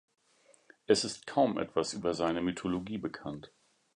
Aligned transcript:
Es 0.87 1.03
ist 1.03 1.27
kaum 1.27 1.59
etwas 1.59 1.93
über 1.93 2.15
seine 2.15 2.41
Mythologie 2.41 2.97
bekannt. 2.97 3.51